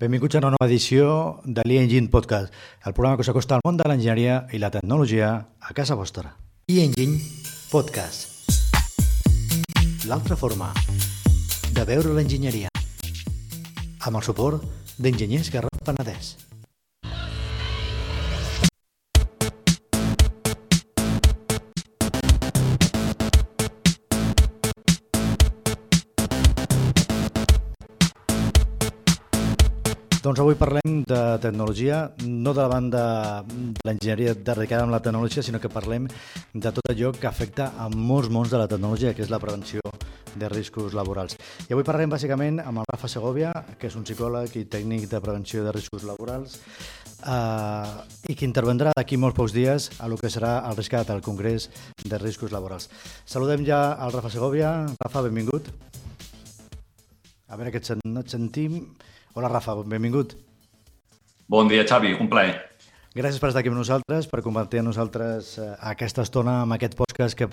[0.00, 1.06] Benvinguts a una nova edició
[1.44, 2.54] de l'e-Engine Podcast,
[2.88, 5.28] el programa que us acosta al món de l'enginyeria i la tecnologia
[5.60, 6.32] a casa vostra.
[6.72, 7.20] E-Engine
[7.68, 8.48] Podcast.
[10.08, 10.72] L'altra forma
[11.76, 12.72] de veure l'enginyeria.
[14.00, 14.64] Amb el suport
[14.96, 16.49] d'Enginyers Garrot Penedès.
[30.20, 33.02] Doncs avui parlem de tecnologia, no de la banda
[33.40, 36.10] de l'enginyeria dedicada amb la tecnologia, sinó que parlem
[36.52, 39.80] de tot allò que afecta a molts mons de la tecnologia, que és la prevenció
[40.36, 41.38] de riscos laborals.
[41.64, 45.24] I avui parlem bàsicament amb el Rafa Segovia, que és un psicòleg i tècnic de
[45.24, 46.60] prevenció de riscos laborals,
[47.24, 51.24] eh, i que intervendrà d'aquí molts pocs dies a lo que serà el RISCAT, el
[51.24, 51.70] Congrés
[52.04, 52.90] de Riscos Laborals.
[53.24, 54.84] Saludem ja al Rafa Segovia.
[55.00, 55.72] Rafa, benvingut.
[57.48, 58.82] A veure que et, sen et sentim.
[59.32, 60.34] Hola, Rafa, benvingut.
[61.46, 62.56] Bon dia, Xavi, un plaer.
[63.14, 66.96] Gràcies per estar aquí amb nosaltres, per compartir amb nosaltres eh, aquesta estona amb aquest
[66.98, 67.46] podcast que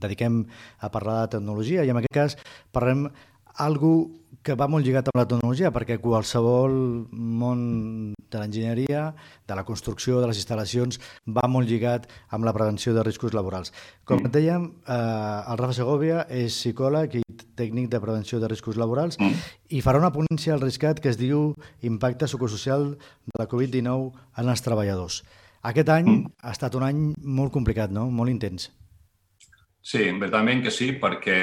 [0.00, 0.38] dediquem
[0.80, 2.36] a parlar de tecnologia i en aquest cas
[2.72, 3.06] parlem
[3.60, 3.92] algo
[4.42, 6.74] que va molt lligat amb la tecnologia, perquè qualsevol
[7.12, 7.60] món
[8.28, 9.02] de l'enginyeria,
[9.48, 13.72] de la construcció, de les instal·lacions, va molt lligat amb la prevenció de riscos laborals.
[14.08, 14.32] Com mm.
[14.34, 17.24] dèiem, eh, el Rafa Segovia és psicòleg i
[17.58, 19.18] tècnic de prevenció de riscos laborals
[19.74, 24.50] i farà una ponència al RISCAT que es diu Impacte psicosocial de la Covid-19 en
[24.54, 25.22] els treballadors.
[25.66, 26.10] Aquest any
[26.42, 28.06] ha estat un any molt complicat, no?
[28.14, 28.70] molt intens.
[29.82, 31.38] Sí, veritablement que sí, perquè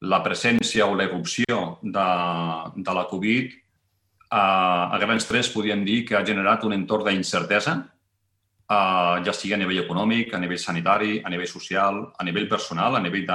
[0.00, 2.08] la presència o l'erupció de,
[2.76, 3.52] de la Covid,
[4.30, 4.44] a,
[4.94, 7.74] a grans tres podríem dir que ha generat un entorn d'incertesa,
[8.70, 12.96] uh, ja sigui a nivell econòmic, a nivell sanitari, a nivell social, a nivell personal,
[12.96, 13.26] a nivell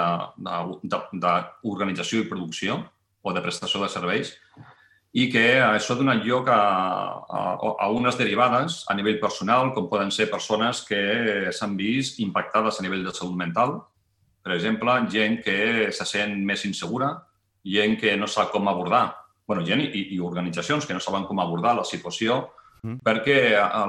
[0.42, 2.80] d'organització i producció
[3.26, 4.34] o de prestació de serveis,
[5.16, 6.62] i que això ha donat lloc a,
[7.24, 7.42] a,
[7.86, 12.84] a unes derivades a nivell personal, com poden ser persones que s'han vist impactades a
[12.84, 13.78] nivell de salut mental,
[14.46, 17.08] per exemple, gent que se sent més insegura,
[17.66, 19.08] gent que no sap com abordar,
[19.50, 22.44] bueno, gent i, i organitzacions que no saben com abordar la situació,
[22.84, 23.00] mm.
[23.06, 23.38] perquè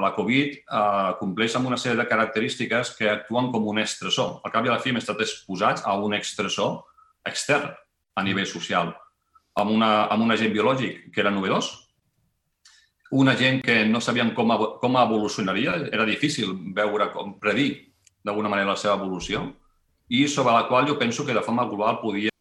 [0.01, 4.39] la Covid eh, compleix amb una sèrie de característiques que actuen com un estressor.
[4.41, 6.79] Al cap i a la fi hem estat exposats a un estressor
[7.29, 7.69] extern
[8.17, 8.89] a nivell social,
[9.61, 11.69] amb, una, amb un agent biològic que era novedós,
[13.13, 14.49] una gent que no sabien com,
[14.81, 17.69] com evolucionaria, era difícil veure com predir
[18.25, 19.45] d'alguna manera la seva evolució,
[20.09, 22.31] i sobre la qual jo penso que de forma global podíem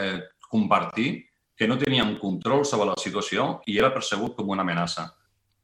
[0.00, 5.08] eh, compartir que no teníem control sobre la situació i era percebut com una amenaça.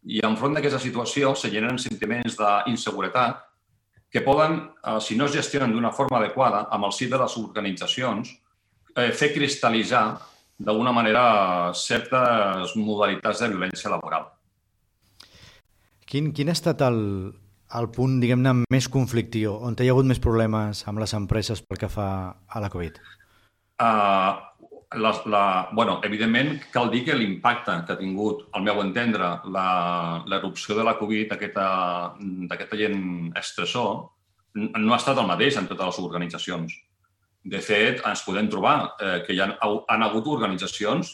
[0.05, 3.41] I enfront d'aquesta situació se generen sentiments d'inseguretat
[4.11, 7.37] que poden, eh, si no es gestionen d'una forma adequada, amb el si de les
[7.39, 8.35] organitzacions,
[8.97, 10.19] eh, fer cristal·litzar
[10.59, 14.29] d'alguna manera certes modalitats de violència laboral.
[16.07, 17.35] Quin, quin ha estat el,
[17.79, 21.81] el punt, diguem-ne, més conflictiu, on hi ha hagut més problemes amb les empreses pel
[21.81, 22.09] que fa
[22.47, 23.01] a la Covid?
[23.83, 24.39] Uh,
[24.95, 29.31] la, la, bueno, evidentment, cal dir que l'impacte que ha tingut, al meu entendre,
[30.31, 33.01] l'erupció de la Covid, d'aquest agent
[33.41, 33.95] estressor,
[34.55, 36.77] no ha estat el mateix en totes les organitzacions.
[37.45, 41.11] De fet, ens podem trobar eh, que hi ha, han hagut organitzacions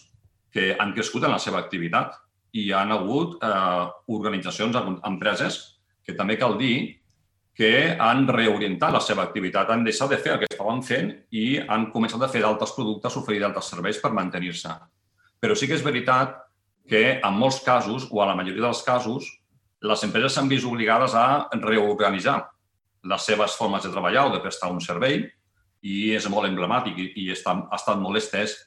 [0.54, 2.14] que han crescut en la seva activitat
[2.52, 4.76] i hi han hagut eh, organitzacions,
[5.08, 5.58] empreses,
[6.10, 7.00] que també cal dir
[7.56, 11.58] que han reorientat la seva activitat, han deixat de fer el que estaven fent i
[11.60, 14.76] han començat a fer d'altres productes, oferir d'altres serveis per mantenir-se.
[15.40, 16.38] Però sí que és veritat
[16.88, 19.28] que en molts casos, o a la majoria dels casos,
[19.80, 22.38] les empreses s'han vist obligades a reorganitzar
[23.10, 25.22] les seves formes de treballar o de prestar un servei
[25.80, 28.58] i és molt emblemàtic i, i està, ha estat molt estès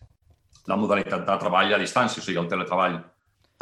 [0.70, 2.98] la modalitat de treball a distància, o sigui, el teletreball.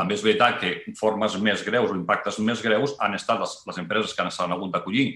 [0.01, 3.79] També és veritat que formes més greus o impactes més greus han estat les, les
[3.84, 5.12] empreses que s'han hagut d'acollir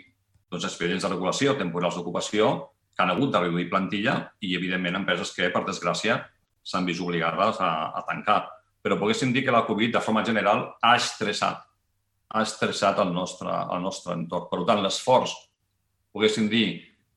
[0.52, 2.52] doncs, expedients de regulació, temporals d'ocupació,
[2.94, 4.14] que han hagut de reduir plantilla
[4.46, 6.20] i, evidentment, empreses que, per desgràcia,
[6.62, 8.44] s'han vist obligades a, a tancar.
[8.86, 11.66] Però poguéssim dir que la Covid, de forma general, ha estressat,
[12.30, 14.46] ha estressat el nostre, el nostre entorn.
[14.54, 15.34] Per tant, l'esforç,
[16.14, 16.68] poguéssim dir,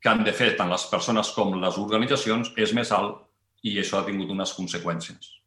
[0.00, 3.20] que han de fer tant les persones com les organitzacions és més alt
[3.68, 5.37] i això ha tingut unes conseqüències.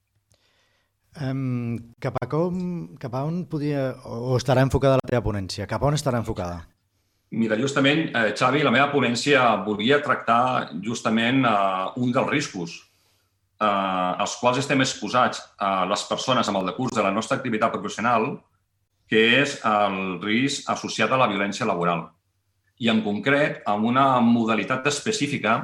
[1.19, 5.67] Um, cap, a com, cap a on podia, o estarà enfocada la teva ponència?
[5.67, 6.61] Cap a on estarà enfocada?
[7.35, 12.77] Mira, justament, eh, Xavi, la meva ponència volia tractar justament eh, un dels riscos
[13.61, 17.71] eh, als quals estem exposats a les persones amb el decurs de la nostra activitat
[17.75, 18.31] professional,
[19.11, 22.07] que és el risc associat a la violència laboral.
[22.79, 25.59] I en concret, amb una modalitat específica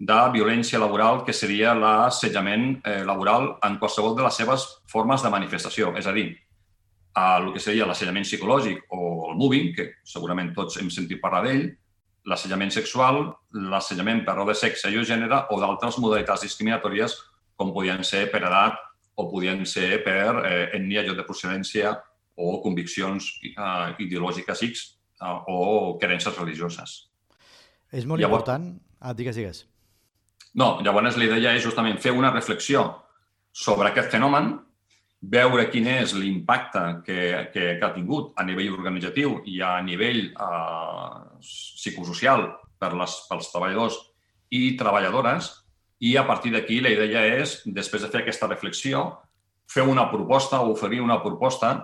[0.00, 5.32] de violència laboral, que seria l'assetjament eh, laboral en qualsevol de les seves formes de
[5.32, 5.92] manifestació.
[6.00, 6.30] És a dir,
[7.20, 11.66] el que seria l'assetjament psicològic o el moving, que segurament tots hem sentit parlar d'ell,
[12.30, 13.26] l'assetjament sexual,
[13.72, 17.16] l'assetjament per raó de sexe i o gènere o d'altres modalitats discriminatòries
[17.60, 18.78] com podien ser per edat
[19.20, 21.92] o podien ser per eh, etnia, lloc de procedència
[22.40, 24.86] o conviccions eh, ideològiques X
[25.20, 27.02] eh, o creences religioses.
[27.92, 28.72] És molt llavors, important...
[29.00, 29.66] Ah, digues, digues.
[30.58, 32.84] No, llavors la idea és justament fer una reflexió
[33.52, 34.56] sobre aquest fenomen,
[35.20, 37.20] veure quin és l'impacte que,
[37.52, 42.46] que, que ha tingut a nivell organitzatiu i a nivell eh, psicosocial
[42.80, 43.98] per les, pels treballadors
[44.50, 45.52] i treballadores
[46.00, 49.04] i a partir d'aquí la idea és, després de fer aquesta reflexió,
[49.68, 51.74] fer una proposta o oferir una proposta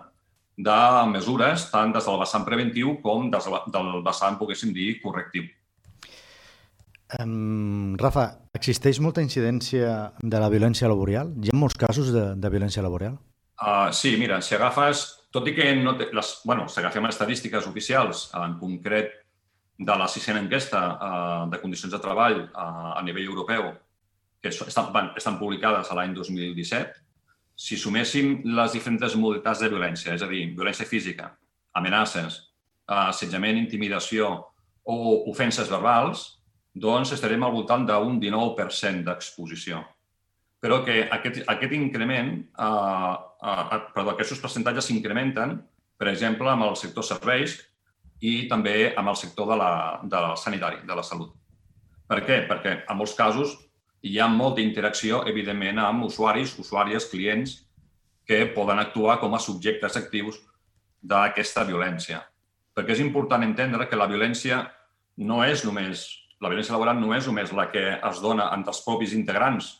[0.56, 0.79] de
[1.12, 5.44] mesures tant des del vessant preventiu com des del vessant, poguéssim dir, correctiu.
[7.20, 8.25] Um, Rafa,
[8.58, 11.31] existeix molta incidència de la violència laboral?
[11.38, 13.14] Hi ha molts casos de, de violència laboral?
[13.62, 17.69] Uh, sí, mira, si agafes, tot i que no té, les, bueno, si agafem estadístiques
[17.70, 19.14] oficials, en concret
[19.79, 23.70] de la sisena enquesta uh, de condicions de treball uh, a nivell europeu,
[24.43, 27.03] que estan, van, estan publicades a l'any 2017,
[27.56, 31.31] si suméssim les diferents modalitats de violència, és a dir, violència física,
[31.79, 32.43] amenaces,
[32.87, 34.32] assetjament, intimidació
[34.87, 34.97] o
[35.31, 36.36] ofenses verbals,
[36.76, 39.81] doncs estarem al voltant d'un 19% d'exposició.
[40.61, 43.14] Però que aquest, aquest increment, eh,
[43.50, 45.56] eh, perdó, aquests percentatges s'incrementen,
[45.96, 47.56] per exemple, amb el sector serveis
[48.20, 49.73] i també amb el sector de la,
[50.05, 51.32] del sanitari, de la salut.
[52.08, 52.43] Per què?
[52.49, 53.56] Perquè en molts casos
[54.05, 57.56] hi ha molta interacció, evidentment, amb usuaris, usuàries, clients,
[58.26, 60.38] que poden actuar com a subjectes actius
[61.00, 62.20] d'aquesta violència.
[62.76, 64.64] Perquè és important entendre que la violència
[65.17, 66.05] no és només,
[66.41, 69.71] la violència laboral no és només la que es dona entre els propis integrants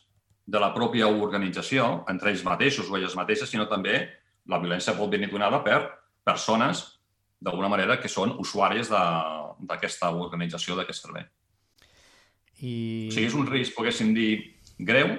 [0.47, 3.99] de la pròpia organització, entre ells mateixos o elles mateixes, sinó també
[4.47, 5.81] la violència pot venir donada per
[6.25, 6.85] persones,
[7.39, 11.27] d'alguna manera, que són usuàries d'aquesta organització, d'aquest servei.
[12.63, 12.73] I...
[13.09, 14.31] O sigui, és un risc, poguéssim dir,
[14.79, 15.11] greu,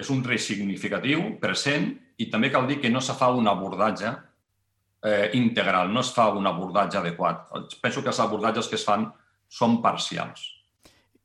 [0.00, 4.10] és un risc significatiu, present, i també cal dir que no se fa un abordatge
[4.10, 7.46] eh, integral, no es fa un abordatge adequat.
[7.82, 9.06] Penso que els abordatges que es fan
[9.50, 10.53] són parcials.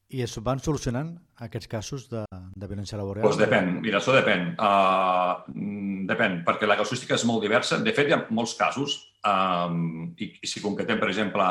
[0.10, 1.12] I es van solucionant
[1.46, 3.22] aquests casos de, de violència laboral?
[3.22, 4.56] Doncs pues depèn, mira, això depèn.
[4.58, 5.44] Uh,
[6.10, 7.78] depèn, perquè la casuística és molt diversa.
[7.86, 8.98] De fet, hi ha molts casos,
[9.30, 11.46] um, i, i si concretem, per exemple,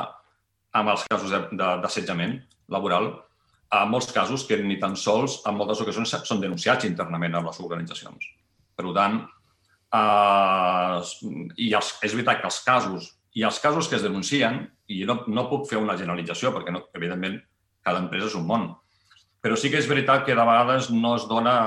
[0.78, 2.34] amb els casos d'assetjament
[2.74, 3.12] laboral,
[3.78, 7.60] en molts casos que ni tan sols en moltes ocasions són denunciats internament a les
[7.60, 8.30] organitzacions.
[8.78, 9.20] Per tant,
[9.98, 10.98] eh,
[11.60, 15.20] i els, és veritat que els casos i els casos que es denuncien, i no,
[15.28, 17.36] no puc fer una generalització perquè, no, evidentment,
[17.88, 18.68] cada empresa és un món,
[19.40, 21.58] però sí que és veritat que de vegades no es dona,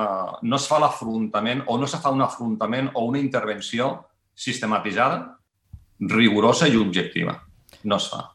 [0.43, 3.93] no es fa l'afrontament o no se fa un afrontament o una intervenció
[4.35, 5.37] sistematitzada,
[6.11, 7.37] rigorosa i objectiva.
[7.83, 8.25] No es fa.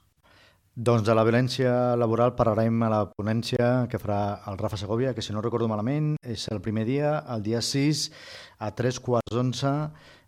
[0.77, 5.25] Doncs de la violència laboral parlarem a la ponència que farà el Rafa Segovia, que
[5.25, 8.03] si no recordo malament és el primer dia, el dia 6
[8.61, 9.73] a 3 quarts d'onze,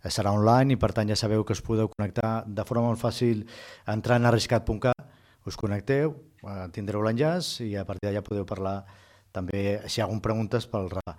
[0.08, 3.44] serà online i per tant ja sabeu que us podeu connectar de forma molt fàcil
[3.93, 5.04] entrant a arriscat.cat,
[5.44, 6.27] us connecteu, eh,
[6.75, 8.82] tindreu l'enllaç i a partir d'allà podeu parlar
[9.32, 11.14] també si hi ha alguna preguntes pel Rafa.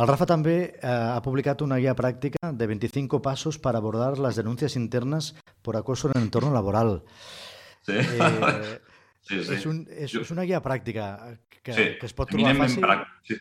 [0.00, 4.36] El Rafa també eh, ha publicat una guia pràctica de 25 passos per abordar les
[4.36, 7.02] denúncies internes por acoso en el entorno laboral.
[7.86, 7.96] Sí.
[7.96, 8.78] Eh,
[9.28, 9.54] sí, sí.
[9.56, 11.08] És, un, és, és una guia pràctica
[11.48, 11.88] que, sí.
[12.00, 12.84] que es pot trobar fàcil.
[12.84, 13.18] Pràct...
[13.30, 13.40] Sí.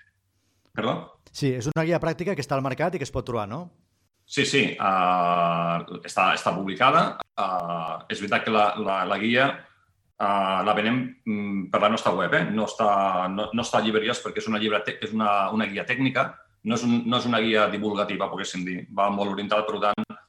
[0.73, 0.95] Perdó?
[1.33, 3.65] Sí, és una guia pràctica que està al mercat i que es pot trobar, no?
[4.23, 7.03] Sí, sí, uh, està, està publicada.
[7.35, 9.49] Uh, és veritat que la, la, la guia
[10.23, 12.43] uh, la venem mm, per la nostra web, eh?
[12.49, 15.85] no, està, no, no està a llibreries perquè és una, llibre és una, una guia
[15.89, 16.29] tècnica,
[16.63, 18.85] no és, un, no és una guia divulgativa, poguéssim dir.
[18.95, 20.19] Va molt orientada, per tant,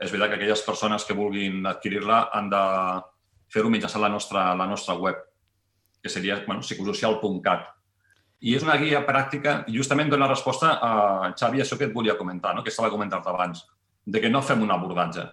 [0.00, 2.62] és veritat que aquelles persones que vulguin adquirir-la han de,
[3.54, 5.20] fer-ho mitjançant la nostra, la nostra web,
[6.02, 7.70] que seria bueno, psicosocial.cat.
[8.44, 10.90] I és una guia pràctica i justament dona resposta a,
[11.38, 12.64] Xavi, això que et volia comentar, no?
[12.64, 13.64] que estava comentant abans,
[14.04, 15.24] de que no fem un abordatge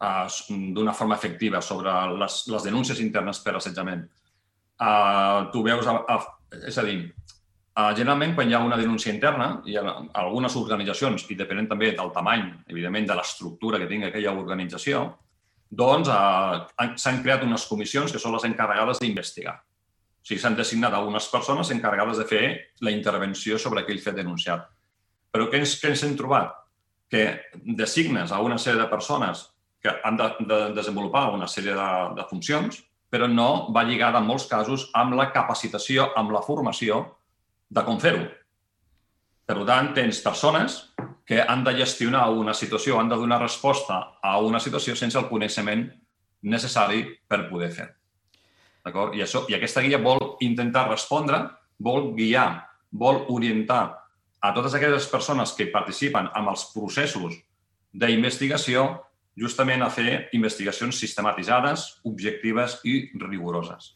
[0.00, 4.06] d'una forma efectiva sobre les, les denúncies internes per assetjament.
[4.80, 6.16] Uh, tu veus, a, a,
[6.64, 7.02] és a dir,
[7.76, 9.84] uh, generalment quan hi ha una denúncia interna, hi ha
[10.22, 15.04] algunes organitzacions, i depenent també del tamany, evidentment, de l'estructura que tingui aquella organització,
[15.70, 19.54] doncs eh, s'han creat unes comissions que són les encarregades d'investigar.
[19.60, 22.42] O sigui, s'han designat algunes persones encarregades de fer
[22.84, 24.66] la intervenció sobre aquell fet denunciat.
[25.30, 26.56] Però què ens, què ens hem trobat?
[27.10, 27.24] Que
[27.78, 29.46] designes a una sèrie de persones
[29.82, 34.28] que han de, de desenvolupar una sèrie de, de funcions, però no va lligada en
[34.28, 37.02] molts casos amb la capacitació, amb la formació
[37.70, 38.26] de com fer-ho.
[39.50, 40.76] Per tant, tens persones
[41.26, 45.28] que han de gestionar una situació, han de donar resposta a una situació sense el
[45.30, 45.88] coneixement
[46.42, 47.88] necessari per poder fer.
[48.84, 49.16] D'acord?
[49.18, 51.42] I, això, I aquesta guia vol intentar respondre,
[51.78, 52.48] vol guiar,
[52.90, 53.82] vol orientar
[54.40, 57.36] a totes aquelles persones que participen amb els processos
[57.92, 58.86] d'investigació
[59.38, 63.94] justament a fer investigacions sistematitzades, objectives i rigoroses.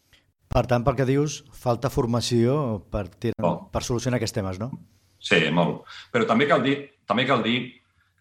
[0.54, 3.56] Per tant, pel que dius, falta formació per, tirar, oh.
[3.72, 4.70] per solucionar aquests temes, no?
[5.18, 5.88] Sí, molt.
[6.14, 6.76] Però també cal dir,
[7.08, 7.58] també cal dir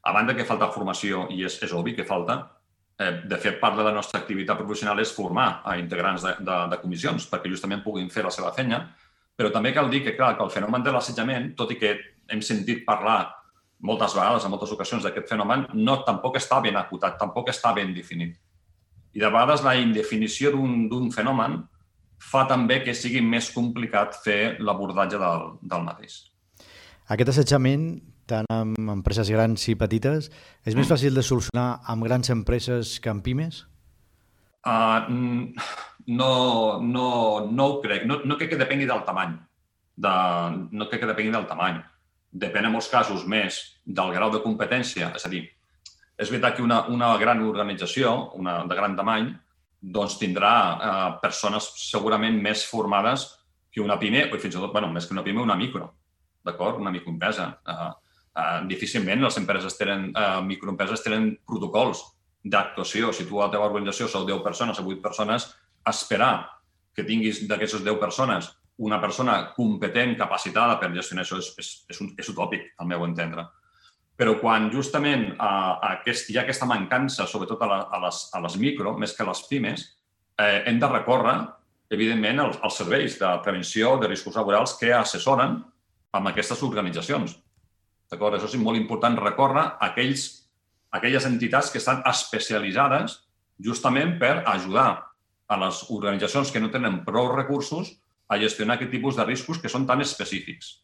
[0.03, 2.39] a banda que falta formació, i és, és obvi que falta,
[2.97, 6.57] eh, de fet, part de la nostra activitat professional és formar a integrants de, de,
[6.73, 8.81] de comissions perquè justament puguin fer la seva feina,
[9.37, 11.93] però també cal dir que, clar, que el fenomen de l'assetjament, tot i que
[12.31, 13.21] hem sentit parlar
[13.83, 17.91] moltes vegades, en moltes ocasions, d'aquest fenomen, no, tampoc està ben acotat, tampoc està ben
[17.95, 18.37] definit.
[19.13, 21.59] I de vegades la indefinició d'un fenomen
[22.23, 26.21] fa també que sigui més complicat fer l'abordatge del, del mateix.
[27.11, 27.85] Aquest assetjament,
[28.31, 30.31] tant amb empreses grans i petites,
[30.63, 30.79] és mm.
[30.79, 33.65] més fàcil de solucionar amb grans empreses que amb pimes?
[34.63, 35.03] Uh,
[36.07, 36.33] no,
[36.79, 37.07] no,
[37.51, 38.07] no ho crec.
[38.07, 39.35] No, no crec que depengui del tamany.
[39.99, 40.13] De,
[40.71, 41.83] no crec que depengui del tamany
[42.33, 45.11] depèn en molts casos més del grau de competència.
[45.15, 45.43] És a dir,
[46.17, 49.31] és veritat que una, una gran organització, una de gran tamany,
[49.83, 53.27] doncs tindrà eh, persones segurament més formades
[53.73, 55.89] que una PIME, o fins i tot, bueno, més que una PIME, una micro,
[56.45, 56.79] d'acord?
[56.81, 57.49] Una microempresa.
[57.67, 57.91] Eh,
[58.39, 62.03] eh, difícilment les empreses tenen, eh, microempreses tenen protocols
[62.43, 63.11] d'actuació.
[63.13, 65.49] Si tu a la teva organització sou 10 persones o 8 persones,
[65.89, 66.35] esperar
[66.95, 71.99] que tinguis d'aquestes 10 persones una persona competent, capacitada per gestionar això és, és, és,
[72.01, 73.45] un, és utòpic, al meu entendre.
[74.17, 78.23] Però quan justament a, a aquest, hi ha aquesta mancança, sobretot a, la, a, les,
[78.33, 79.85] a les micro, més que a les pimes,
[80.37, 81.37] eh, hem de recórrer,
[81.93, 85.59] evidentment, als, als serveis de prevenció de riscos laborals que assessoren
[86.13, 87.37] amb aquestes organitzacions.
[88.09, 88.37] D'acord?
[88.37, 90.27] Això és molt important recórrer a aquells,
[90.93, 93.19] a aquelles entitats que estan especialitzades
[93.61, 94.89] justament per ajudar
[95.49, 97.95] a les organitzacions que no tenen prou recursos
[98.33, 100.79] a gestionar aquest tipus de riscos que són tan específics.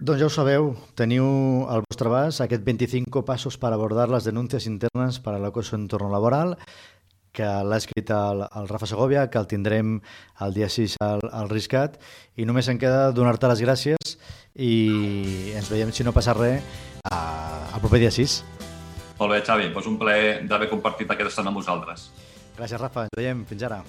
[0.00, 1.26] Doncs ja ho sabeu, teniu
[1.68, 5.84] al vostre abast aquest 25 passos per abordar les denúncies internes per a l'acoso en
[5.84, 6.54] entorn laboral,
[7.36, 9.98] que l'ha escrit el, el Rafa Segovia, que el tindrem
[10.40, 12.00] el dia 6 al, al Riscat,
[12.40, 14.16] i només em queda donar-te les gràcies
[14.56, 16.64] i ens veiem, si no passa res,
[17.12, 17.20] a,
[17.74, 18.40] al proper dia 6.
[19.20, 22.08] Molt bé, Xavi, doncs un plaer d'haver compartit aquesta estona amb vosaltres.
[22.56, 23.44] Gràcies, Rafa, ens veiem.
[23.52, 23.82] Fins ara.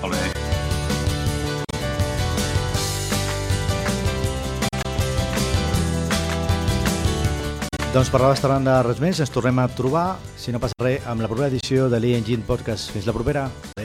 [0.00, 0.41] Molt bé.
[7.92, 8.48] Doncs per la vostra
[8.86, 12.00] res més, ens tornem a trobar, si no passa res, amb la propera edició de
[12.00, 12.88] l'E-Engine Podcast.
[12.94, 13.50] Fins la propera.
[13.76, 13.81] Adéu.